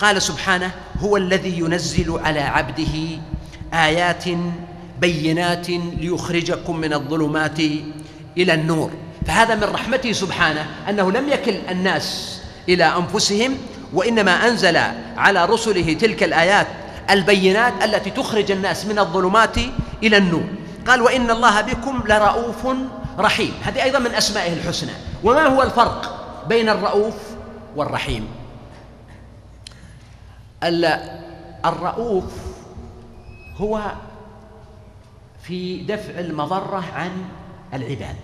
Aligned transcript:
قال 0.00 0.22
سبحانه 0.22 0.70
هو 1.00 1.16
الذي 1.16 1.58
ينزل 1.58 2.18
على 2.24 2.40
عبده 2.40 3.20
آيات 3.74 4.24
بينات 5.00 5.70
ليخرجكم 5.70 6.76
من 6.76 6.92
الظلمات 6.92 7.58
إلى 8.38 8.54
النور. 8.54 8.90
فهذا 9.26 9.54
من 9.54 9.64
رحمته 9.64 10.12
سبحانه 10.12 10.66
أنه 10.88 11.12
لم 11.12 11.28
يكل 11.28 11.54
الناس 11.70 12.40
إلى 12.68 12.84
أنفسهم 12.84 13.58
وإنما 13.92 14.48
أنزل 14.48 14.76
على 15.16 15.44
رسله 15.44 15.92
تلك 15.92 16.22
الآيات 16.22 16.66
البينات 17.10 17.84
التي 17.84 18.10
تخرج 18.10 18.50
الناس 18.50 18.86
من 18.86 18.98
الظلمات 18.98 19.56
إلى 20.02 20.16
النور. 20.16 20.44
قال 20.86 21.02
وإن 21.02 21.30
الله 21.30 21.60
بكم 21.60 22.02
لرؤوف 22.08 22.66
رحيم. 23.18 23.52
هذه 23.62 23.82
أيضا 23.82 23.98
من 23.98 24.14
أسمائه 24.14 24.52
الحسنى. 24.52 24.92
وما 25.24 25.46
هو 25.46 25.62
الفرق 25.62 26.26
بين 26.48 26.68
الرؤوف 26.68 27.14
والرحيم؟ 27.76 28.39
الرؤوف 31.64 32.24
هو 33.56 33.80
في 35.42 35.82
دفع 35.82 36.18
المضرة 36.20 36.84
عن 36.94 37.10
العباد 37.74 38.16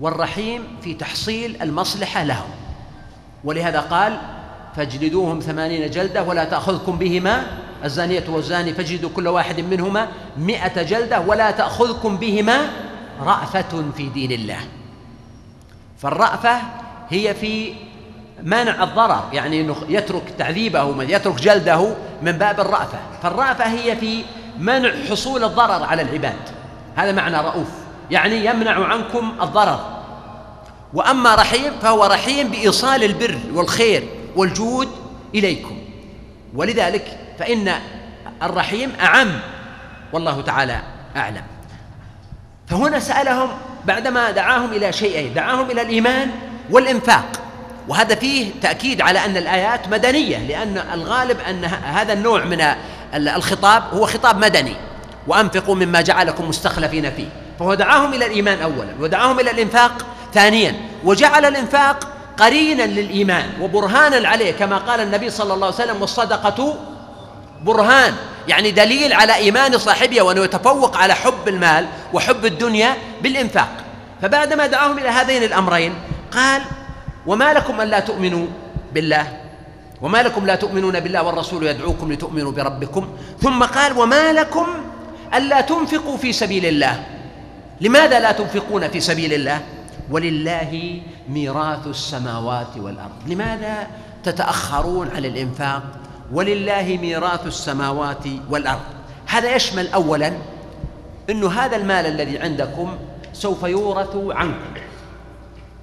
والرحيم 0.00 0.62
في 0.82 0.94
تحصيل 0.94 1.62
المصلحة 1.62 2.24
لهم. 2.24 2.50
ولهذا 3.44 3.80
قال 3.80 4.18
فاجلدوهم 4.76 5.40
ثمانين 5.40 5.90
جلدة 5.90 6.22
ولا 6.22 6.44
تأخذكم 6.44 6.98
بهما 6.98 7.46
الزانية 7.84 8.24
والزاني 8.28 8.74
فاجلدوا 8.74 9.10
كل 9.16 9.28
واحد 9.28 9.60
منهما 9.60 10.08
مئة 10.38 10.82
جلدة 10.82 11.20
ولا 11.20 11.50
تأخذكم 11.50 12.16
بهما 12.16 12.68
رأفة 13.20 13.84
في 13.96 14.08
دين 14.08 14.32
الله. 14.32 14.58
فالرأفة 15.98 16.58
هي 17.08 17.34
في 17.34 17.74
منع 18.44 18.82
الضرر 18.82 19.24
يعني 19.32 19.60
إنه 19.60 19.76
يترك 19.88 20.22
تعذيبه 20.38 21.02
يترك 21.02 21.34
جلده 21.34 21.94
من 22.22 22.32
باب 22.32 22.60
الرأفة. 22.60 22.98
فالرأفة 23.22 23.64
هي 23.64 23.96
في 23.96 24.24
منع 24.58 24.92
حصول 25.10 25.44
الضرر 25.44 25.82
على 25.82 26.02
العباد. 26.02 26.36
هذا 26.96 27.12
معنى 27.12 27.36
رؤوف. 27.36 27.68
يعني 28.10 28.46
يمنع 28.46 28.84
عنكم 28.86 29.32
الضرر. 29.42 29.80
وأما 30.94 31.34
رحيم 31.34 31.72
فهو 31.82 32.04
رحيم 32.04 32.48
بإيصال 32.48 33.04
البر 33.04 33.38
والخير 33.54 34.08
والجود 34.36 34.88
إليكم. 35.34 35.78
ولذلك 36.54 37.18
فإن 37.38 37.72
الرحيم 38.42 38.92
أعم. 39.00 39.40
والله 40.12 40.40
تعالى 40.40 40.80
أعلم. 41.16 41.42
فهنا 42.66 42.98
سألهم 42.98 43.48
بعدما 43.84 44.30
دعاهم 44.30 44.72
إلى 44.72 44.92
شيئين 44.92 45.34
دعاهم 45.34 45.70
إلى 45.70 45.82
الإيمان 45.82 46.30
والإنفاق. 46.70 47.43
وهذا 47.88 48.14
فيه 48.14 48.50
تأكيد 48.62 49.00
على 49.00 49.24
أن 49.24 49.36
الآيات 49.36 49.88
مدنية 49.88 50.38
لأن 50.38 50.84
الغالب 50.94 51.40
أن 51.40 51.64
هذا 51.64 52.12
النوع 52.12 52.44
من 52.44 52.66
الخطاب 53.14 53.82
هو 53.92 54.06
خطاب 54.06 54.38
مدني. 54.38 54.76
وأنفقوا 55.26 55.74
مما 55.74 56.00
جعلكم 56.00 56.48
مستخلفين 56.48 57.10
فيه. 57.10 57.28
فهو 57.58 57.74
دعاهم 57.74 58.14
إلى 58.14 58.26
الإيمان 58.26 58.60
أولا 58.62 58.94
ودعاهم 59.00 59.40
إلى 59.40 59.50
الإنفاق 59.50 59.92
ثانيا. 60.34 60.74
وجعل 61.04 61.44
الإنفاق 61.44 62.08
قرينا 62.38 62.82
للإيمان 62.82 63.46
وبرهانا 63.60 64.28
عليه 64.28 64.52
كما 64.52 64.78
قال 64.78 65.00
النبي 65.00 65.30
صلى 65.30 65.54
الله 65.54 65.66
عليه 65.66 65.76
وسلم 65.76 66.00
والصدقة 66.00 66.76
برهان. 67.62 68.14
يعني 68.48 68.70
دليل 68.70 69.12
على 69.12 69.34
إيمان 69.34 69.78
صاحبها 69.78 70.22
وأنه 70.22 70.44
يتفوق 70.44 70.96
على 70.96 71.14
حب 71.14 71.48
المال 71.48 71.86
وحب 72.12 72.44
الدنيا 72.44 72.96
بالإنفاق. 73.22 73.68
فبعدما 74.22 74.66
دعاهم 74.66 74.98
إلى 74.98 75.08
هذين 75.08 75.42
الأمرين 75.42 75.94
قال 76.32 76.62
وما 77.26 77.52
لكم 77.52 77.80
ألا 77.80 78.00
تؤمنوا 78.00 78.46
بالله 78.94 79.26
وما 80.02 80.22
لكم 80.22 80.46
لا 80.46 80.54
تؤمنون 80.54 81.00
بالله 81.00 81.22
والرسول 81.22 81.66
يدعوكم 81.66 82.12
لتؤمنوا 82.12 82.52
بربكم. 82.52 83.08
ثم 83.40 83.64
قال 83.64 83.98
وما 83.98 84.32
لكم 84.32 84.66
ألا 85.34 85.60
تنفقوا 85.60 86.16
في 86.16 86.32
سبيل 86.32 86.66
الله. 86.66 87.04
لماذا 87.80 88.20
لا 88.20 88.32
تنفقون 88.32 88.88
في 88.88 89.00
سبيل 89.00 89.32
الله؟ 89.32 89.60
ولله 90.10 91.00
ميراث 91.28 91.86
السماوات 91.86 92.76
والأرض. 92.76 93.18
لماذا 93.26 93.86
تتأخرون 94.24 95.08
عن 95.16 95.24
الإنفاق؟ 95.24 95.82
ولله 96.32 96.98
ميراث 97.00 97.46
السماوات 97.46 98.24
والأرض. 98.50 98.86
هذا 99.26 99.54
يشمل 99.54 99.88
أولا 99.88 100.32
أن 101.30 101.44
هذا 101.44 101.76
المال 101.76 102.06
الذي 102.06 102.38
عندكم 102.38 102.96
سوف 103.32 103.62
يورث 103.62 104.16
عنكم. 104.16 104.73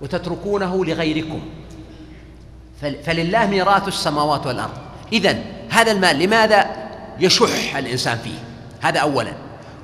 وتتركونه 0.01 0.85
لغيركم. 0.85 1.41
فلله 3.05 3.45
ميراث 3.45 3.87
السماوات 3.87 4.47
والأرض. 4.47 4.77
اذا 5.13 5.37
هذا 5.69 5.91
المال 5.91 6.19
لماذا 6.19 6.65
يشح 7.19 7.75
الإنسان 7.75 8.17
فيه؟ 8.17 8.37
هذا 8.81 8.99
اولا. 8.99 9.33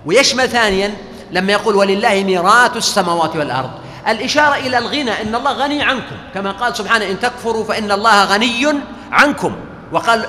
ويشمل 0.06 0.50
ثانيا 0.50 0.94
لما 1.32 1.52
يقول 1.52 1.76
ولله 1.76 2.24
ميراث 2.24 2.78
السماوات 2.78 3.36
والأرض. 3.36 3.70
الإشارة 4.08 4.56
إلى 4.56 4.78
الغنى 4.78 5.22
إن 5.22 5.36
الله 5.36 5.52
غني 5.54 5.84
عنكم. 5.84 6.16
كما 6.34 6.52
قال 6.52 6.78
سبحانه 6.78 7.06
إن 7.06 7.20
تكفروا 7.20 7.64
فإن 7.64 7.92
الله 7.92 8.26
غني 8.26 8.68
عنكم. 9.12 9.56
وقال 9.92 10.26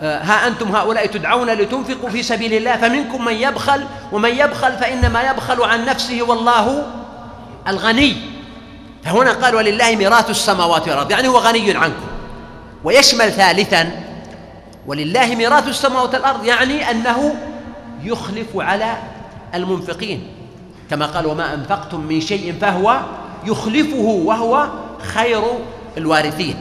آه، 0.00 0.22
ها 0.22 0.46
أنتم 0.46 0.76
هؤلاء 0.76 1.06
تدعون 1.06 1.50
لتنفقوا 1.50 2.10
في 2.10 2.22
سبيل 2.22 2.54
الله 2.54 2.76
فمنكم 2.76 3.24
من 3.24 3.32
يبخل 3.32 3.84
ومن 4.12 4.30
يبخل 4.30 4.72
فإنما 4.72 5.22
يبخل 5.30 5.62
عن 5.62 5.84
نفسه 5.84 6.22
والله 6.22 6.86
الغني. 7.68 8.35
فهنا 9.06 9.32
قال 9.32 9.54
ولله 9.54 9.96
ميراث 9.96 10.30
السماوات 10.30 10.88
والأرض. 10.88 11.10
يعني 11.10 11.28
هو 11.28 11.38
غني 11.38 11.76
عنكم. 11.76 12.06
ويشمل 12.84 13.32
ثالثا 13.32 13.90
ولله 14.86 15.34
ميراث 15.34 15.68
السماوات 15.68 16.14
والأرض 16.14 16.44
يعني 16.44 16.90
أنه 16.90 17.34
يخلف 18.02 18.46
على 18.56 18.96
المنفقين. 19.54 20.28
كما 20.90 21.06
قال 21.06 21.26
وما 21.26 21.54
أنفقتم 21.54 22.00
من 22.00 22.20
شيء 22.20 22.54
فهو 22.60 23.00
يخلفه 23.44 24.22
وهو 24.24 24.68
خير 25.14 25.42
الوارثين. 25.96 26.56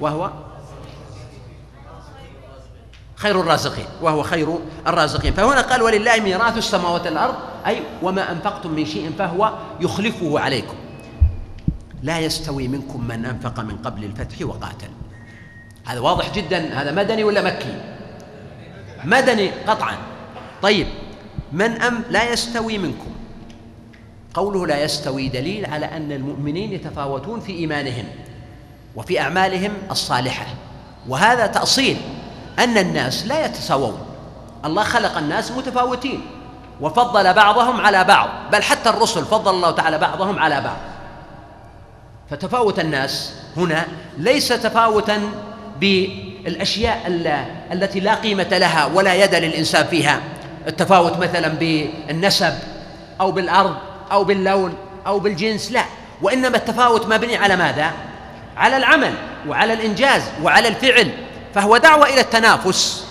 وهو 0.00 0.30
خير 3.16 3.40
الرازقين. 3.40 3.86
وهو 4.02 4.22
خير 4.22 4.58
الرازقين. 4.86 5.32
فهنا 5.32 5.60
قال 5.60 5.82
ولله 5.82 6.20
ميراث 6.20 6.56
السماوات 6.56 7.06
والأرض 7.06 7.34
أي 7.66 7.82
وما 8.02 8.32
أنفقتم 8.32 8.70
من 8.70 8.86
شيء 8.86 9.12
فهو 9.18 9.52
يخلفه 9.80 10.40
عليكم. 10.40 10.74
لا 12.02 12.18
يستوي 12.18 12.68
منكم 12.68 13.08
من 13.08 13.24
أنفق 13.24 13.60
من 13.60 13.76
قبل 13.76 14.04
الفتح 14.04 14.46
وقاتل. 14.46 14.90
هذا 15.86 16.00
واضح 16.00 16.34
جدا. 16.34 16.82
هذا 16.82 16.92
مدني 16.92 17.24
ولا 17.24 17.42
مكي؟ 17.42 17.82
مدني 19.04 19.50
قطعا. 19.50 19.96
طيب 20.62 20.86
من 21.52 21.82
أم 21.82 22.02
لا 22.10 22.32
يستوي 22.32 22.78
منكم؟ 22.78 23.10
قوله 24.34 24.66
لا 24.66 24.84
يستوي 24.84 25.28
دليل 25.28 25.66
على 25.66 25.86
أن 25.86 26.12
المؤمنين 26.12 26.72
يتفاوتون 26.72 27.40
في 27.40 27.52
إيمانهم 27.52 28.04
وفي 28.96 29.20
أعمالهم 29.20 29.72
الصالحة. 29.90 30.46
وهذا 31.08 31.46
تأصيل 31.46 31.96
أن 32.58 32.78
الناس 32.78 33.26
لا 33.26 33.44
يتساوون. 33.44 33.98
الله 34.64 34.82
خلق 34.82 35.18
الناس 35.18 35.52
متفاوتين 35.52 36.20
وفضل 36.80 37.34
بعضهم 37.34 37.80
على 37.80 38.04
بعض. 38.04 38.28
بل 38.52 38.62
حتى 38.62 38.88
الرسل 38.88 39.24
فضل 39.24 39.54
الله 39.54 39.70
تعالى 39.70 39.98
بعضهم 39.98 40.38
على 40.38 40.60
بعض. 40.60 40.76
فتفاوت 42.30 42.78
الناس 42.78 43.32
هنا 43.56 43.86
ليس 44.18 44.48
تفاوتا 44.48 45.20
بالأشياء 45.80 47.02
التي 47.72 48.00
لا 48.00 48.14
قيمة 48.14 48.48
لها 48.58 48.86
ولا 48.86 49.14
يد 49.14 49.34
للإنسان 49.34 49.86
فيها. 49.86 50.20
التفاوت 50.66 51.18
مثلا 51.18 51.48
بالنسب 51.48 52.54
أو 53.20 53.32
بالأرض 53.32 53.76
أو 54.12 54.24
باللون 54.24 54.74
أو 55.06 55.18
بالجنس 55.18 55.72
لا. 55.72 55.84
وإنما 56.22 56.56
التفاوت 56.56 57.06
مبني 57.06 57.36
على 57.36 57.56
ماذا؟ 57.56 57.90
على 58.56 58.76
العمل 58.76 59.14
وعلى 59.48 59.72
الإنجاز 59.72 60.22
وعلى 60.42 60.68
الفعل. 60.68 61.10
فهو 61.54 61.76
دعوة 61.76 62.08
إلى 62.08 62.20
التنافس 62.20 63.04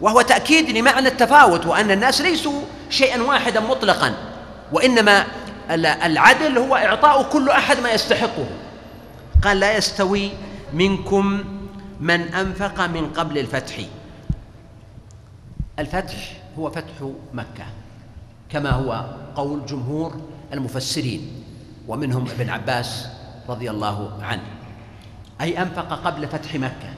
وهو 0.00 0.20
تأكيد 0.20 0.70
لمعنى 0.70 1.08
التفاوت 1.08 1.66
وأن 1.66 1.90
الناس 1.90 2.20
ليسوا 2.20 2.62
شيئا 2.90 3.22
واحدا 3.22 3.60
مطلقا 3.60 4.12
وإنما 4.72 5.24
العدل 5.70 6.58
هو 6.58 6.76
إعطاء 6.76 7.22
كل 7.22 7.50
أحد 7.50 7.80
ما 7.80 7.92
يستحقه. 7.92 8.46
قال 9.42 9.60
لا 9.60 9.76
يستوي 9.76 10.30
منكم 10.72 11.44
من 12.00 12.20
أنفق 12.20 12.86
من 12.86 13.10
قبل 13.10 13.38
الفتح. 13.38 13.76
الفتح 15.78 16.32
هو 16.58 16.70
فتح 16.70 17.10
مكة 17.32 17.64
كما 18.50 18.70
هو 18.70 19.04
قول 19.36 19.66
جمهور 19.66 20.20
المفسرين 20.52 21.44
ومنهم 21.88 22.28
ابن 22.30 22.50
عباس 22.50 23.06
رضي 23.48 23.70
الله 23.70 24.18
عنه. 24.22 24.46
أي 25.40 25.62
أنفق 25.62 25.92
قبل 26.04 26.28
فتح 26.28 26.54
مكة. 26.54 26.94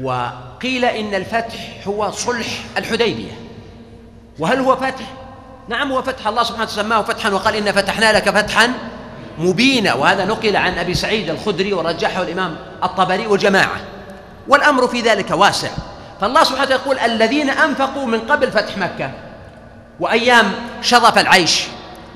وقيل 0.00 0.84
إن 0.84 1.14
الفتح 1.14 1.88
هو 1.88 2.10
صلح 2.10 2.64
الحديبية. 2.76 3.32
وهل 4.38 4.58
هو 4.58 4.76
فتح؟ 4.76 5.19
نعم 5.70 5.92
هو 5.92 6.02
فتح 6.02 6.26
الله 6.26 6.42
سبحانه 6.42 6.64
وتعالى 6.64 6.82
سماه 6.82 7.02
فتحا 7.02 7.30
وقال 7.30 7.54
إن 7.56 7.72
فتحنا 7.72 8.12
لك 8.12 8.30
فتحا 8.30 8.72
مبينا. 9.38 9.94
وهذا 9.94 10.24
نقل 10.24 10.56
عن 10.56 10.78
أبي 10.78 10.94
سعيد 10.94 11.30
الخدري 11.30 11.72
ورجحه 11.72 12.22
الإمام 12.22 12.56
الطبري 12.84 13.26
وجماعة 13.26 13.80
والأمر 14.48 14.88
في 14.88 15.00
ذلك 15.00 15.30
واسع. 15.30 15.68
فالله 16.20 16.44
سبحانه 16.44 16.62
وتعالى 16.62 16.82
يقول 16.82 16.98
الذين 16.98 17.50
أنفقوا 17.50 18.06
من 18.06 18.20
قبل 18.20 18.50
فتح 18.50 18.78
مكة 18.78 19.10
وأيام 20.00 20.52
شظف 20.82 21.18
العيش 21.18 21.62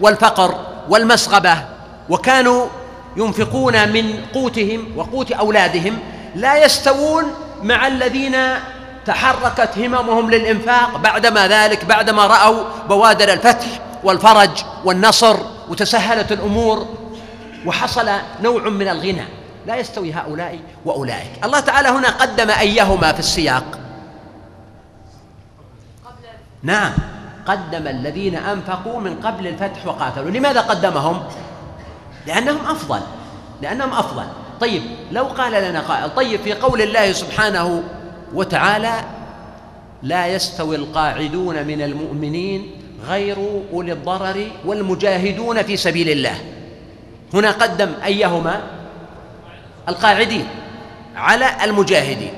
والفقر 0.00 0.66
والمسغبة 0.88 1.56
وكانوا 2.08 2.66
ينفقون 3.16 3.88
من 3.88 4.24
قوتهم 4.34 4.92
وقوت 4.96 5.32
أولادهم 5.32 5.98
لا 6.34 6.64
يستوون 6.64 7.24
مع 7.62 7.86
الذين 7.86 8.36
تحركت 9.06 9.78
هممهم 9.78 10.30
للإنفاق 10.30 10.96
بعدما 10.96 11.48
ذلك 11.48 11.84
بعدما 11.84 12.26
رأوا 12.26 12.64
بوادر 12.88 13.32
الفتح 13.32 13.66
والفرج 14.04 14.64
والنصر 14.84 15.36
وتسهلت 15.68 16.32
الأمور 16.32 16.86
وحصل 17.66 18.10
نوع 18.42 18.62
من 18.68 18.88
الغنى. 18.88 19.24
لا 19.66 19.76
يستوي 19.76 20.12
هؤلاء 20.12 20.58
وأولئك. 20.84 21.44
الله 21.44 21.60
تعالى 21.60 21.88
هنا 21.88 22.08
قدم 22.08 22.50
أيهما 22.50 23.12
في 23.12 23.18
السياق. 23.18 23.64
نعم. 26.62 26.92
قدم 27.46 27.88
الذين 27.88 28.36
أنفقوا 28.36 29.00
من 29.00 29.20
قبل 29.20 29.46
الفتح 29.46 29.86
وقاتلوا. 29.86 30.30
لماذا 30.30 30.60
قدمهم؟ 30.60 31.22
لأنهم 32.26 32.66
أفضل. 32.66 33.00
لأنهم 33.62 33.92
أفضل. 33.92 34.24
طيب 34.60 34.82
لو 35.12 35.24
قال 35.24 35.52
لنا 35.52 35.80
قائل 35.80 36.14
طيب 36.14 36.40
في 36.40 36.52
قول 36.52 36.82
الله 36.82 37.12
سبحانه 37.12 37.82
وتعالى 38.34 39.04
لا 40.02 40.26
يستوي 40.26 40.76
القاعدون 40.76 41.66
من 41.66 41.82
المؤمنين 41.82 42.70
غير 43.08 43.36
أولي 43.72 43.92
الضرر 43.92 44.46
والمجاهدون 44.64 45.62
في 45.62 45.76
سبيل 45.76 46.08
الله. 46.08 46.38
هنا 47.34 47.50
قدم 47.50 47.92
أيهما؟ 48.04 48.60
القاعدين 49.88 50.46
على 51.16 51.64
المجاهدين 51.64 52.32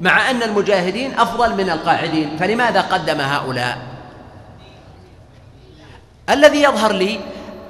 مع 0.00 0.30
أن 0.30 0.42
المجاهدين 0.42 1.14
أفضل 1.14 1.54
من 1.54 1.70
القاعدين 1.70 2.36
فلماذا 2.38 2.80
قدم 2.80 3.20
هؤلاء؟ 3.20 3.78
الذي 6.30 6.62
يظهر 6.62 6.92
لي 6.92 7.20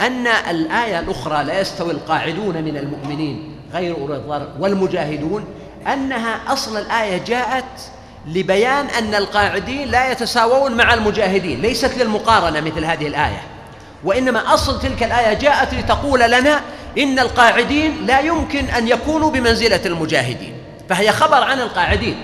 أن 0.00 0.26
الآية 0.26 1.00
الأخرى 1.00 1.44
لا 1.44 1.60
يستوي 1.60 1.92
القاعدون 1.92 2.62
من 2.62 2.76
المؤمنين 2.76 3.56
غير 3.72 3.96
أولي 3.96 4.16
الضرر 4.16 4.48
والمجاهدون 4.60 5.44
أنها 5.86 6.52
أصل 6.52 6.76
الآية 6.76 7.24
جاءت 7.24 7.64
لبيان 8.26 8.86
أن 8.86 9.14
القاعدين 9.14 9.88
لا 9.88 10.12
يتساوون 10.12 10.72
مع 10.72 10.94
المجاهدين 10.94 11.60
ليست 11.60 11.98
للمقارنة 11.98 12.60
مثل 12.60 12.84
هذه 12.84 13.06
الآية. 13.06 13.42
وإنما 14.04 14.54
أصل 14.54 14.80
تلك 14.80 15.02
الآية 15.02 15.38
جاءت 15.38 15.74
لتقول 15.74 16.20
لنا 16.20 16.60
إن 16.98 17.18
القاعدين 17.18 18.06
لا 18.06 18.20
يمكن 18.20 18.64
أن 18.64 18.88
يكونوا 18.88 19.30
بمنزلة 19.30 19.80
المجاهدين. 19.86 20.54
فهي 20.88 21.12
خبر 21.12 21.42
عن 21.42 21.60
القاعدين. 21.60 22.16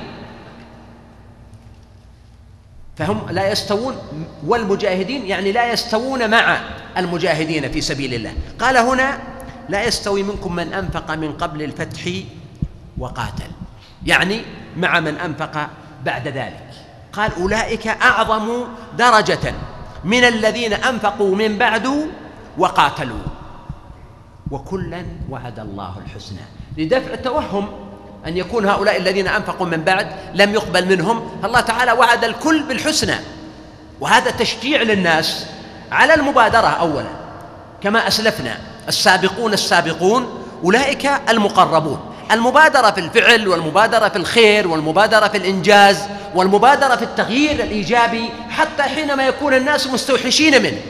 فهم 2.97 3.27
لا 3.31 3.53
يستوون 3.53 3.99
والمجاهدين 4.47 5.27
يعني 5.27 5.53
لا 5.53 5.73
يستوون 5.73 6.31
مع 6.31 6.61
المجاهدين 6.97 7.73
في 7.73 7.81
سبيل 7.81 8.15
الله. 8.15 8.33
قال 8.59 8.77
هنا 8.77 9.19
لا 9.69 9.85
يستوي 9.85 10.23
منكم 10.23 10.55
من 10.55 10.73
أنفق 10.73 11.11
من 11.11 11.33
قبل 11.33 11.63
الفتح 11.63 12.03
وقاتل. 12.99 13.51
يعني 14.07 14.43
مع 14.77 15.01
من 15.01 15.17
أنفق 15.17 15.69
بعد 16.05 16.29
ذلك. 16.29 16.71
قال 17.13 17.31
أولئك 17.41 17.87
أعظم 17.87 18.65
درجة 18.99 19.55
من 20.05 20.25
الذين 20.25 20.73
أنفقوا 20.73 21.37
من 21.37 21.59
بعد 21.59 22.11
وقاتلوا. 22.59 23.19
وكلا 24.51 25.05
وعد 25.31 25.59
الله 25.59 25.95
الحسنى. 26.07 26.41
لدفع 26.77 27.15
التوهم 27.15 27.69
أن 28.27 28.37
يكون 28.37 28.69
هؤلاء 28.69 28.97
الذين 28.97 29.29
أنفقوا 29.29 29.67
من 29.67 29.85
بعد 29.85 30.09
لم 30.35 30.55
يقبل 30.55 30.89
منهم. 30.89 31.31
الله 31.45 31.61
تعالى 31.61 31.93
وعد 31.93 32.25
الكل 32.25 32.63
بالحسنى. 32.63 33.17
وهذا 34.01 34.31
تشجيع 34.31 34.83
للناس 34.83 35.47
على 35.93 36.15
المبادرة 36.15 36.67
أولا. 36.67 37.11
كما 37.83 38.09
أسلفنا 38.09 38.59
السابقون 38.89 39.53
السابقون 39.53 40.45
أولئك 40.65 41.11
المقربون. 41.29 42.01
المبادرة 42.33 42.91
في 42.91 43.01
الفعل 43.01 43.49
والمبادرة 43.49 44.09
في 44.09 44.17
الخير 44.17 44.69
والمبادرة 44.69 45.29
في 45.29 45.37
الإنجاز 45.37 46.09
والمبادرة 46.35 46.97
في 46.97 47.03
التغيير 47.03 47.51
الإيجابي 47.51 48.31
حتى 48.51 48.83
حينما 48.83 49.27
يكون 49.27 49.55
الناس 49.55 49.87
مستوحشين 49.87 50.63
منه. 50.63 50.81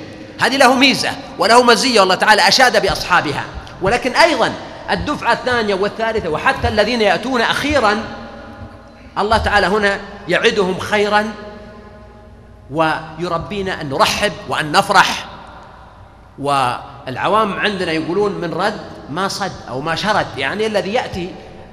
هذه 0.41 0.56
له 0.56 0.75
ميزة 0.75 1.11
وله 1.38 1.62
مزية 1.62 2.00
والله 2.00 2.15
تعالى 2.15 2.49
أشاد 2.49 2.83
بأصحابها. 2.83 3.44
ولكن 3.83 4.17
أيضا 4.17 4.53
الدفعة 4.91 5.33
الثانية 5.33 5.75
والثالثة 5.75 6.29
وحتى 6.29 6.69
الذين 6.69 7.00
يأتون 7.00 7.41
أخيرا 7.41 8.05
الله 9.19 9.37
تعالى 9.37 9.67
هنا 9.67 10.00
يعدهم 10.29 10.79
خيرا 10.79 11.33
ويربينا 12.71 13.81
أن 13.81 13.88
نرحب 13.88 14.33
وأن 14.49 14.73
نفرح. 14.73 15.27
والعوام 16.38 17.53
عندنا 17.53 17.93
يقولون 17.93 18.33
من 18.33 18.55
رد 18.55 18.96
ما 19.11 19.29
صد 19.29 19.53
أو 19.69 19.81
ما 19.81 19.94
شرد 19.94 20.26
يعني 20.38 20.67
الذي 20.67 20.93
يأتي 20.93 21.31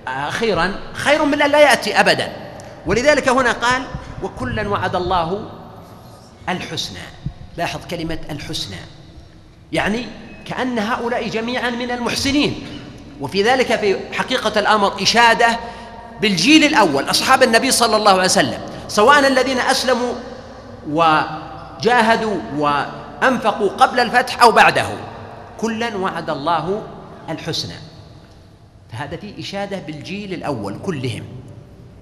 أخيرا 0.08 0.76
خير 0.94 1.26
من 1.26 1.38
لا 1.38 1.60
يأتي 1.60 2.00
أبدا. 2.00 2.32
ولذلك 2.86 3.30
هنا 3.30 3.52
قال 3.52 3.84
وكلا 4.24 4.70
وعد 4.70 4.96
الله 4.96 5.50
الحسنى. 6.50 7.00
لاحظ 7.58 7.80
كلمة 7.92 8.20
الحسنى. 8.30 8.78
يعني 9.72 10.06
كأن 10.46 10.80
هؤلاء 10.80 11.28
جميعا 11.28 11.70
من 11.70 11.92
المحسنين. 11.92 12.68
وفي 13.22 13.44
ذلك 13.44 13.80
في 13.80 13.98
حقيقة 14.14 14.60
الأمر 14.60 15.04
إشادة 15.04 15.60
بالجيل 16.22 16.64
الأول 16.64 17.10
أصحاب 17.10 17.44
النبي 17.44 17.72
صلى 17.72 17.96
الله 17.96 18.12
عليه 18.12 18.24
وسلم. 18.24 18.60
سواء 18.88 19.28
الذين 19.28 19.60
أسلموا 19.60 20.14
وجاهدوا 20.90 22.38
وأنفقوا 22.58 23.70
قبل 23.70 24.00
الفتح 24.00 24.42
أو 24.42 24.52
بعده. 24.52 24.88
كلا 25.58 25.98
وعد 25.98 26.30
الله 26.30 26.84
الحسنى. 27.30 27.76
فهذا 28.92 29.18
فيه 29.18 29.40
إشادة 29.40 29.78
بالجيل 29.80 30.34
الأول 30.34 30.80
كلهم 30.86 31.24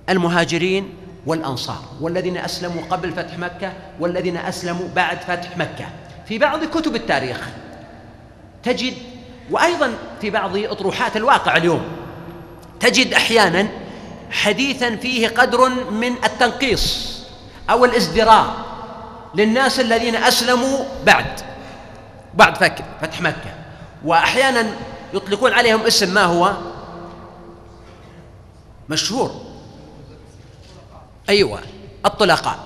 المهاجرين 0.10 0.90
والأنصار 1.26 1.84
والذين 2.02 2.38
أسلموا 2.38 2.82
قبل 2.90 3.14
فتح 3.14 3.38
مكة 3.38 3.74
والذين 4.00 4.38
أسلموا 4.38 4.88
بعد 4.96 5.18
فتح 5.18 5.58
مكة. 5.58 5.86
في 6.28 6.38
بعض 6.38 6.66
كتب 6.66 6.96
التاريخ 6.96 7.50
تجد 8.64 8.94
وأيضا 9.52 9.94
في 10.22 10.30
بعض 10.30 10.58
أطروحات 10.58 11.18
الواقع 11.18 11.58
اليوم 11.58 11.82
تجد 12.80 13.14
أحيانا 13.14 13.68
حديثا 14.32 14.96
فيه 14.96 15.28
قدر 15.28 15.70
من 15.92 16.12
التنقيص 16.24 17.18
أو 17.70 17.86
الازدراء 17.86 18.56
للناس 19.36 19.80
الذين 19.80 20.16
أسلموا 20.16 20.80
بعد 21.06 21.26
بعد 22.34 22.58
فتح 23.02 23.22
مكة. 23.22 23.54
وأحيانا 24.06 24.72
يطلقون 25.14 25.54
عليهم 25.54 25.82
اسم 25.82 26.14
ما 26.14 26.24
هو؟ 26.24 26.54
مشهور. 28.90 29.32
أيوة 31.30 31.60
الطلقاء 32.06 32.60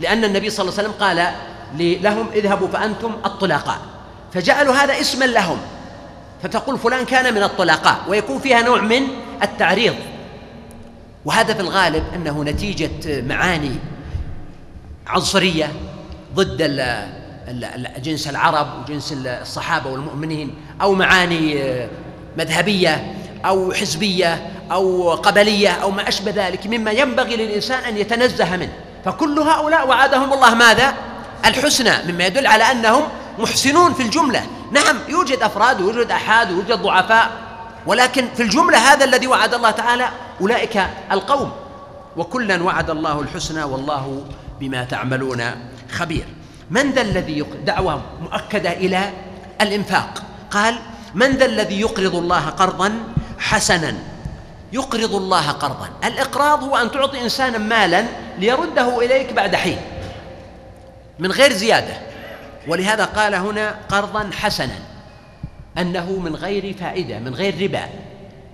لأن 0.00 0.24
النبي 0.24 0.50
صلى 0.50 0.68
الله 0.68 0.78
عليه 0.78 0.88
وسلم 0.88 1.00
قال 1.00 1.34
لهم 2.02 2.28
اذهبوا 2.34 2.68
فأنتم 2.68 3.12
الطلقاء 3.26 3.78
فجعلوا 4.32 4.74
هذا 4.74 5.00
اسما 5.00 5.24
لهم. 5.24 5.58
فتقول 6.42 6.78
فلان 6.78 7.04
كان 7.04 7.34
من 7.34 7.42
الطلقاء 7.42 8.04
ويكون 8.08 8.38
فيها 8.38 8.62
نوع 8.62 8.80
من 8.80 9.02
التعريض. 9.42 9.94
وهذا 11.24 11.54
في 11.54 11.60
الغالب 11.60 12.04
أنه 12.14 12.44
نتيجة 12.44 13.22
معاني 13.22 13.72
عنصرية 15.06 15.72
ضد 16.34 16.58
جنس 18.02 18.28
العرب 18.28 18.66
وجنس 18.82 19.14
الصحابة 19.26 19.90
والمؤمنين. 19.90 20.54
أو 20.82 20.94
معاني 20.94 21.86
مذهبية 22.38 23.14
أو 23.44 23.72
حزبية 23.72 24.50
أو 24.72 25.12
قبلية 25.12 25.70
أو 25.70 25.90
ما 25.90 26.08
أشبه 26.08 26.30
ذلك 26.30 26.66
مما 26.66 26.90
ينبغي 26.90 27.36
للإنسان 27.36 27.84
أن 27.84 27.98
يتنزه 27.98 28.56
منه. 28.56 28.72
فكل 29.04 29.38
هؤلاء 29.38 29.88
وعدهم 29.88 30.32
الله 30.32 30.54
ماذا؟ 30.54 30.94
الحسنى 31.44 32.12
مما 32.12 32.26
يدل 32.26 32.46
على 32.46 32.64
أنهم 32.64 33.02
محسنون 33.38 33.94
في 33.94 34.02
الجملة. 34.02 34.46
نعم 34.72 34.96
يوجد 35.08 35.42
أفراد 35.42 35.80
ويوجد 35.80 36.10
أحاد 36.10 36.52
ويوجد 36.52 36.82
ضعفاء 36.82 37.30
ولكن 37.86 38.28
في 38.36 38.42
الجملة 38.42 38.78
هذا 38.78 39.04
الذي 39.04 39.26
وعد 39.26 39.54
الله 39.54 39.70
تعالى 39.70 40.08
أولئك 40.40 40.86
القوم. 41.12 41.52
وكلا 42.16 42.62
وعد 42.62 42.90
الله 42.90 43.20
الحسنى 43.20 43.64
والله 43.64 44.24
بما 44.60 44.84
تعملون 44.84 45.42
خبير. 45.92 46.24
من 46.70 46.90
ذا 46.90 47.00
الذي 47.00 47.44
دعوة 47.66 48.02
مؤكدة 48.22 48.72
إلى 48.72 49.10
الإنفاق؟ 49.60 50.22
قال 50.54 50.78
من 51.14 51.30
ذا 51.30 51.44
الذي 51.44 51.80
يقرض 51.80 52.14
الله 52.14 52.46
قرضا 52.46 52.92
حسنا؟ 53.38 53.94
يقرض 54.72 55.14
الله 55.14 55.50
قرضا. 55.50 55.88
الإقراض 56.04 56.64
هو 56.64 56.76
أن 56.76 56.90
تعطي 56.90 57.20
إنسانا 57.20 57.58
مالا 57.58 58.04
ليرده 58.38 58.98
إليك 58.98 59.32
بعد 59.32 59.56
حين 59.56 59.78
من 61.18 61.32
غير 61.32 61.52
زيادة. 61.52 61.94
ولهذا 62.68 63.04
قال 63.04 63.34
هنا 63.34 63.74
قرضا 63.88 64.30
حسنا 64.32 64.78
أنه 65.78 66.12
من 66.12 66.36
غير 66.36 66.74
فائدة 66.80 67.18
من 67.18 67.34
غير 67.34 67.62
ربا 67.62 67.88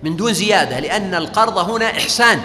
من 0.03 0.15
دون 0.15 0.33
زيادة 0.33 0.79
لأن 0.79 1.15
القرض 1.15 1.57
هنا 1.57 1.97
إحسان 1.97 2.41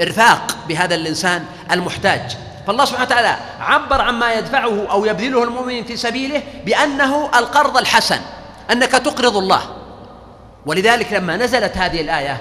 إرفاق 0.00 0.56
بهذا 0.68 0.94
الإنسان 0.94 1.44
المحتاج. 1.70 2.36
فالله 2.66 2.84
سبحانه 2.84 3.06
وتعالى 3.06 3.36
عبر 3.60 4.00
عما 4.00 4.34
يدفعه 4.34 4.86
أو 4.90 5.04
يبذله 5.04 5.44
المؤمن 5.44 5.84
في 5.84 5.96
سبيله 5.96 6.42
بأنه 6.66 7.30
القرض 7.34 7.76
الحسن. 7.76 8.20
أنك 8.70 8.92
تقرض 8.92 9.36
الله. 9.36 9.76
ولذلك 10.66 11.12
لما 11.12 11.36
نزلت 11.36 11.76
هذه 11.76 12.00
الآية 12.00 12.40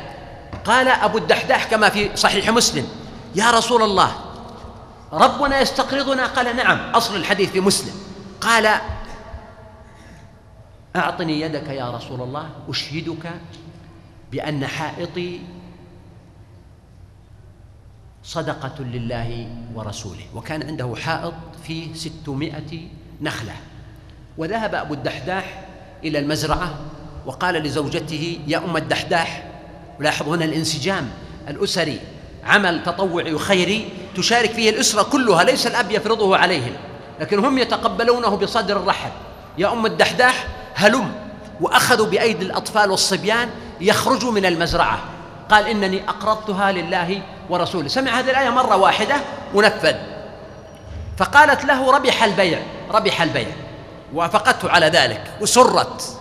قال 0.65 0.87
أبو 0.87 1.17
الدحداح 1.17 1.63
كما 1.63 1.89
في 1.89 2.17
صحيح 2.17 2.49
مسلم 2.49 2.87
يا 3.35 3.51
رسول 3.51 3.83
الله 3.83 4.11
ربنا 5.13 5.61
يستقرضنا؟ 5.61 6.25
قال 6.25 6.55
نعم 6.55 6.89
أصل 6.95 7.15
الحديث 7.15 7.51
في 7.51 7.59
مسلم. 7.59 7.93
قال 8.41 8.81
أعطني 10.95 11.41
يدك 11.41 11.67
يا 11.69 11.91
رسول 11.91 12.21
الله 12.21 12.49
أشهدك 12.69 13.31
بأن 14.31 14.67
حائطي 14.67 15.41
صدقة 18.23 18.83
لله 18.83 19.47
ورسوله. 19.75 20.25
وكان 20.35 20.63
عنده 20.63 20.95
حائط 20.95 21.33
فيه 21.63 21.93
ستمائة 21.93 22.87
نخلة. 23.21 23.55
وذهب 24.37 24.75
أبو 24.75 24.93
الدحداح 24.93 25.66
إلى 26.03 26.19
المزرعة 26.19 26.73
وقال 27.25 27.55
لزوجته 27.55 28.39
يا 28.47 28.57
أم 28.57 28.77
الدحداح 28.77 29.43
ولاحظ 29.99 30.29
هنا 30.29 30.45
الانسجام 30.45 31.09
الأسري. 31.47 31.99
عمل 32.45 32.83
تطوعي 32.83 33.37
خيري 33.37 33.89
تشارك 34.15 34.51
فيه 34.51 34.69
الأسرة 34.69 35.03
كلها 35.03 35.43
ليس 35.43 35.67
الأب 35.67 35.91
يفرضه 35.91 36.37
عليهم. 36.37 36.73
لكن 37.19 37.45
هم 37.45 37.57
يتقبلونه 37.57 38.29
بصدر 38.29 38.77
الرحب. 38.77 39.11
يا 39.57 39.73
أم 39.73 39.85
الدحداح 39.85 40.47
هلم 40.75 41.11
وأخذوا 41.61 42.05
بأيدي 42.05 42.45
الأطفال 42.45 42.91
والصبيان 42.91 43.49
يخرجوا 43.81 44.31
من 44.31 44.45
المزرعة. 44.45 44.99
قال 45.49 45.67
إنني 45.67 46.09
أقرضتها 46.09 46.71
لله 46.71 47.21
ورسوله. 47.49 47.87
سمع 47.87 48.19
هذه 48.19 48.29
الآية 48.29 48.49
مرة 48.49 48.75
واحدة 48.75 49.15
ونفذ 49.53 49.95
فقالت 51.17 51.65
له 51.65 51.91
ربح 51.91 52.23
البيع 52.23 52.59
ربح 52.91 53.21
البيع. 53.21 53.66
وافقته 54.13 54.69
على 54.69 54.85
ذلك 54.85 55.31
وسرت. 55.41 56.19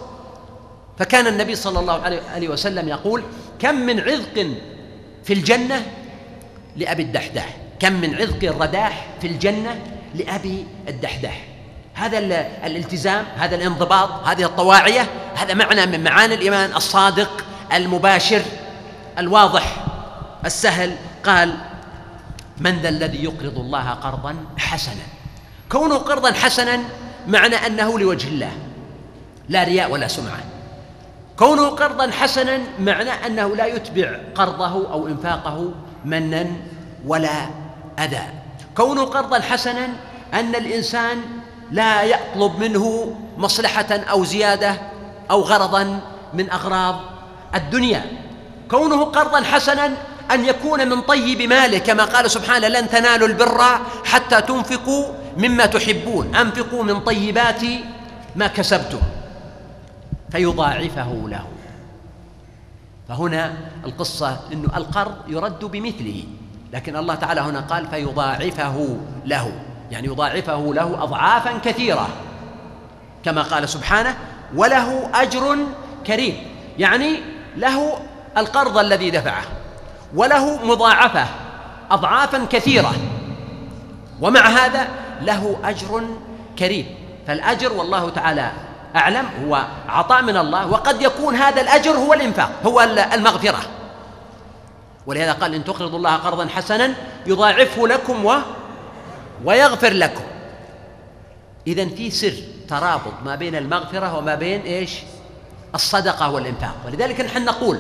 فكان 0.99 1.27
النبي 1.27 1.55
صلى 1.55 1.81
الله 1.81 2.03
عليه 2.35 2.49
وسلم 2.49 2.89
يقول 2.89 3.23
كم 3.59 3.75
من 3.75 4.01
عذق 4.01 4.47
في 5.25 5.33
الجنة 5.33 5.87
لأبي 6.77 7.03
الدحداح. 7.03 7.57
كم 7.81 7.93
من 7.93 8.15
عذق 8.15 8.51
الرداح 8.51 9.07
في 9.21 9.27
الجنة 9.27 9.81
لأبي 10.15 10.67
الدحداح. 10.89 11.47
هذا 11.95 12.19
الالتزام 12.67 13.25
هذا 13.37 13.57
الانضباط 13.57 14.11
هذه 14.11 14.45
الطواعية 14.45 15.09
هذا 15.35 15.55
معنى 15.55 15.87
من 15.87 16.05
معاني 16.05 16.35
الإيمان 16.35 16.77
الصادق 16.77 17.45
المباشر 17.73 18.43
الواضح 19.19 19.85
السهل. 20.45 20.97
قال 21.25 21.55
من 22.59 22.79
ذا 22.79 22.89
الذي 22.89 23.25
يقرض 23.25 23.59
الله 23.59 23.91
قرضا 23.91 24.37
حسنا. 24.59 25.07
كونه 25.73 25.97
قرضا 25.97 26.33
حسنا 26.33 26.81
معنى 27.27 27.57
أنه 27.67 27.99
لوجه 27.99 28.29
الله. 28.29 28.53
لا 29.49 29.65
رياء 29.65 29.91
ولا 29.91 30.09
سمعة. 30.09 30.41
كونه 31.39 31.69
قرضا 31.69 32.11
حسنا 32.11 32.59
معنى 32.79 33.11
أنه 33.11 33.57
لا 33.57 33.67
يتبع 33.67 34.19
قرضه 34.35 34.93
أو 34.93 35.07
إنفاقه 35.09 35.71
منا 36.05 36.47
ولا 37.07 37.47
أذى. 37.99 38.23
كونه 38.77 39.05
قرضا 39.05 39.41
حسنا 39.41 39.89
أن 40.35 40.55
الإنسان 40.55 41.23
لا 41.71 42.03
يطلب 42.03 42.59
منه 42.59 43.17
مصلحة 43.37 44.01
أو 44.11 44.25
زيادة 44.25 44.81
أو 45.31 45.41
غرضا 45.41 46.01
من 46.35 46.51
أغراض 46.51 47.01
الدنيا. 47.55 48.03
كونه 48.71 49.05
قرضا 49.05 49.41
حسنا 49.41 49.93
أن 50.33 50.45
يكون 50.45 50.89
من 50.89 51.01
طيب 51.01 51.43
ماله 51.43 51.79
كما 51.79 52.05
قال 52.05 52.31
سبحانه 52.31 52.69
لن 52.69 52.89
تنالوا 52.89 53.29
البر 53.29 53.63
حتى 54.05 54.41
تنفقوا 54.43 55.05
مما 55.37 55.67
تحبون 55.67 56.35
أنفقوا 56.35 56.83
من 56.83 57.01
طيبات 57.01 57.63
ما 58.37 58.47
كسبتم. 58.47 59.01
فيضاعفه 60.31 61.25
له. 61.29 61.45
فهنا 63.09 63.55
القصة 63.85 64.41
أنه 64.53 64.77
القرض 64.77 65.15
يرد 65.29 65.65
بمثله. 65.65 66.25
لكن 66.73 66.97
الله 66.97 67.15
تعالى 67.15 67.41
هنا 67.41 67.61
قال 67.61 67.87
فيضاعفه 67.87 68.97
له. 69.25 69.53
يعني 69.91 70.07
يضاعفه 70.07 70.75
له 70.75 71.03
أضعافا 71.03 71.59
كثيرة. 71.59 72.09
كما 73.25 73.43
قال 73.43 73.69
سبحانه 73.69 74.17
وله 74.55 75.11
أجر 75.15 75.57
كريم. 76.07 76.37
يعني 76.79 77.21
له 77.57 77.99
القرض 78.37 78.79
الذي 78.79 79.11
دفعه. 79.11 79.43
وله 80.15 80.67
مضاعفة 80.67 81.27
اضعافا 81.91 82.45
كثيرة. 82.45 82.93
ومع 84.21 84.41
هذا 84.41 84.89
له 85.23 85.57
أجر 85.65 86.03
كريم. 86.59 86.87
فالأجر 87.27 87.73
والله 87.73 88.11
تعالى 88.11 88.51
أعلم 88.97 89.27
هو 89.45 89.65
عطاء 89.89 90.23
من 90.23 90.37
الله 90.37 90.67
وقد 90.67 91.03
يكون 91.03 91.37
هذا 91.37 91.61
الأجر 91.61 91.91
هو 91.91 92.15
الإنفاق 92.15 92.51
هو 92.67 92.81
المغفرة. 93.15 93.61
ولهذا 95.07 95.33
قال 95.33 95.55
إن 95.55 95.65
تقرضوا 95.65 95.99
الله 95.99 96.17
قرضا 96.17 96.47
حسنا 96.47 96.95
يضاعفه 97.27 97.89
لكم 97.89 98.25
و 98.25 98.35
ويغفر 99.45 99.93
لكم. 99.93 100.25
اذا 101.67 101.89
في 101.89 102.11
سر 102.11 102.35
ترابط 102.69 103.13
ما 103.25 103.35
بين 103.35 103.57
المغفرة 103.57 104.19
وما 104.19 104.35
بين 104.35 104.61
إيش؟ 104.61 104.91
الصدقة 105.75 106.31
والإنفاق. 106.31 106.75
ولذلك 106.87 107.21
نحن 107.21 107.45
نقول 107.45 107.79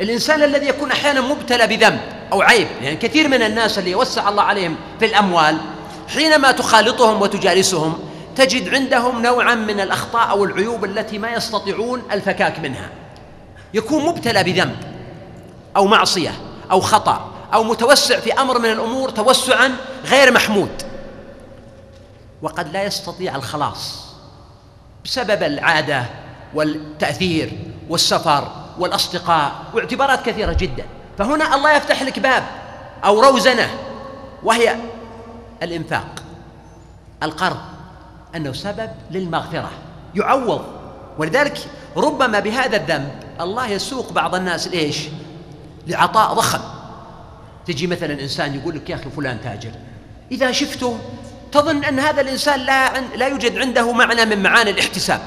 الإنسان 0.00 0.42
الذي 0.42 0.66
يكون 0.66 0.90
أحيانا 0.90 1.20
مبتلى 1.20 1.66
بذنب 1.66 2.00
أو 2.32 2.42
عيب 2.42 2.68
يعني 2.82 2.96
كثير 2.96 3.28
من 3.28 3.42
الناس 3.42 3.78
اللي 3.78 3.90
يوسع 3.90 4.28
الله 4.28 4.42
عليهم 4.42 4.76
في 4.98 5.04
الأموال 5.06 5.58
حينما 6.08 6.52
تخالطهم 6.52 7.22
وتجالسهم 7.22 7.98
تجد 8.36 8.74
عندهم 8.74 9.22
نوعا 9.22 9.54
من 9.54 9.80
الأخطاء 9.80 10.30
أو 10.30 10.44
العيوب 10.44 10.84
التي 10.84 11.18
ما 11.18 11.30
يستطيعون 11.30 12.02
الفكاك 12.12 12.58
منها. 12.58 12.90
يكون 13.74 14.04
مبتلى 14.04 14.44
بذنب 14.44 14.76
أو 15.76 15.86
معصية 15.86 16.34
أو 16.70 16.80
خطأ 16.80 17.30
أو 17.54 17.64
متوسع 17.64 18.20
في 18.20 18.32
أمر 18.32 18.58
من 18.58 18.72
الأمور 18.72 19.10
توسعا 19.10 19.76
غير 20.04 20.32
محمود. 20.32 20.82
وقد 22.42 22.72
لا 22.72 22.84
يستطيع 22.84 23.36
الخلاص 23.36 24.04
بسبب 25.04 25.42
العادة 25.42 26.04
والتأثير 26.54 27.52
والسفر 27.88 28.52
والأصدقاء 28.78 29.52
واعتبارات 29.74 30.26
كثيرة 30.26 30.52
جدا. 30.52 30.84
فهنا 31.18 31.54
الله 31.54 31.72
يفتح 31.72 32.02
لك 32.02 32.18
باب 32.18 32.44
أو 33.04 33.20
روزنة 33.20 33.70
وهي 34.42 34.76
الإنفاق 35.62 36.22
القرض 37.22 37.58
أنه 38.36 38.52
سبب 38.52 38.90
للمغفرة 39.10 39.70
يعوض. 40.14 40.64
ولذلك 41.18 41.58
ربما 41.96 42.40
بهذا 42.40 42.76
الذنب 42.76 43.10
الله 43.40 43.68
يسوق 43.68 44.12
بعض 44.12 44.34
الناس 44.34 44.68
ليش 44.68 44.98
لعطاء 45.86 46.34
ضخم. 46.34 46.60
تجي 47.66 47.86
مثلا 47.86 48.20
إنسان 48.20 48.54
يقول 48.54 48.76
لك 48.76 48.90
يا 48.90 48.94
أخي 48.94 49.10
فلان 49.10 49.40
تاجر 49.44 49.70
إذا 50.30 50.52
شفته 50.52 50.98
تظن 51.52 51.84
أن 51.84 51.98
هذا 51.98 52.20
الإنسان 52.20 52.60
لا, 52.60 53.00
لا 53.00 53.28
يوجد 53.28 53.58
عنده 53.58 53.92
معنى 53.92 54.24
من 54.24 54.42
معاني 54.42 54.70
الاحتساب. 54.70 55.20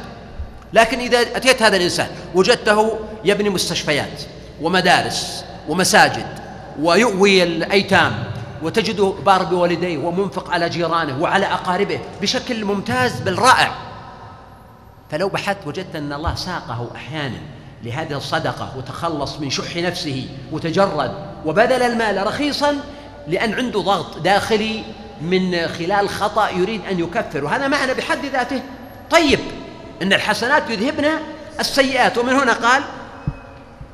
لكن 0.73 0.99
إذا 0.99 1.21
أتيت 1.21 1.61
هذا 1.61 1.77
الإنسان 1.77 2.07
وجدته 2.35 2.99
يبني 3.25 3.49
مستشفيات 3.49 4.21
ومدارس 4.61 5.45
ومساجد 5.69 6.27
ويؤوي 6.79 7.43
الأيتام 7.43 8.30
وتجده 8.63 9.13
بار 9.25 9.43
بوالديه 9.43 9.97
ومنفق 9.97 10.49
على 10.51 10.69
جيرانه 10.69 11.21
وعلى 11.21 11.45
أقاربه 11.45 11.99
بشكل 12.21 12.65
ممتاز 12.65 13.19
بل 13.19 13.39
رائع. 13.39 13.71
فلو 15.11 15.29
بحثت 15.29 15.67
وجدت 15.67 15.95
أن 15.95 16.13
الله 16.13 16.35
ساقه 16.35 16.89
أحيانا 16.95 17.37
لهذه 17.83 18.17
الصدقة 18.17 18.73
وتخلص 18.77 19.39
من 19.39 19.49
شح 19.49 19.77
نفسه 19.77 20.29
وتجرد 20.51 21.11
وبذل 21.45 21.83
المال 21.83 22.27
رخيصا 22.27 22.77
لأن 23.27 23.53
عنده 23.53 23.79
ضغط 23.79 24.17
داخلي 24.17 24.83
من 25.21 25.67
خلال 25.67 26.09
خطأ 26.09 26.49
يريد 26.49 26.81
أن 26.91 26.99
يكفر 26.99 27.43
وهذا 27.43 27.67
معنى 27.67 27.93
بحد 27.93 28.25
ذاته. 28.25 28.61
طيب 29.11 29.39
إن 30.01 30.13
الحسنات 30.13 30.69
يذهبن 30.69 31.09
السيئات. 31.59 32.17
ومن 32.17 32.33
هنا 32.33 32.53
قال 32.53 32.83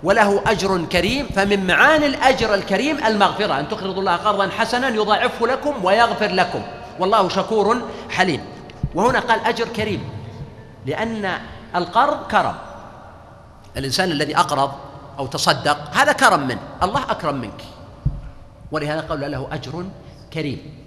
وله 0.04 0.42
أجر 0.48 0.86
كريم 0.86 1.26
فمن 1.26 1.68
معاني 1.68 2.06
الأجر 2.06 2.54
الكريم 2.54 3.06
المغفرة 3.06 3.60
أن 3.60 3.70
تقرضوا 3.70 4.00
الله 4.00 4.16
قرضا 4.16 4.50
حسنا 4.50 4.90
يضاعفه 4.90 5.48
لكم 5.48 5.86
ويغفر 5.86 6.32
لكم. 6.32 6.62
والله 7.00 7.30
شكور 7.30 7.82
حليم. 8.10 8.42
وهنا 8.96 9.20
قال 9.20 9.40
أجر 9.40 9.68
كريم 9.68 10.10
لأن 10.86 11.40
القرض 11.76 12.28
كرم. 12.28 12.56
الإنسان 13.78 14.12
الذي 14.12 14.38
أقرض 14.38 14.72
أو 15.20 15.28
تصدق 15.28 15.78
هذا 15.94 16.12
كرم 16.12 16.48
منه 16.48 16.60
الله 16.84 17.12
أكرم 17.12 17.36
منك. 17.36 17.62
ولهذا 18.72 19.02
قال 19.02 19.32
له 19.32 19.48
أجر 19.52 19.86
كريم. 20.34 20.87